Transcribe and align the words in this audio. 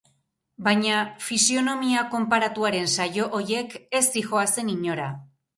Baina 0.67 1.01
fisionomia 1.25 2.03
konparatuaren 2.15 2.91
saio 2.97 3.31
horiek 3.41 3.79
ez 4.01 4.05
zihoazen 4.17 4.77
inora. 4.79 5.13